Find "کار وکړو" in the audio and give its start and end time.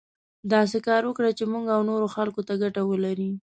0.87-1.31